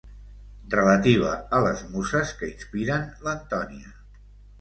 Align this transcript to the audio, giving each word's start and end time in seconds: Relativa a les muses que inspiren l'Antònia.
Relativa 0.75 1.33
a 1.57 1.59
les 1.65 1.83
muses 1.89 2.31
que 2.39 2.49
inspiren 2.53 3.05
l'Antònia. 3.27 3.93